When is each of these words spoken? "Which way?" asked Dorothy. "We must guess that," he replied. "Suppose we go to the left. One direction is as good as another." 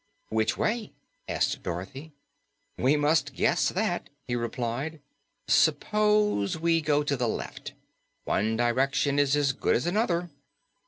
"Which 0.29 0.57
way?" 0.57 0.93
asked 1.29 1.61
Dorothy. 1.61 2.11
"We 2.75 2.97
must 2.97 3.35
guess 3.35 3.69
that," 3.69 4.09
he 4.27 4.35
replied. 4.35 4.99
"Suppose 5.47 6.57
we 6.57 6.81
go 6.81 7.03
to 7.03 7.15
the 7.15 7.27
left. 7.29 7.73
One 8.23 8.57
direction 8.57 9.19
is 9.19 9.35
as 9.35 9.53
good 9.53 9.75
as 9.75 9.85
another." 9.85 10.31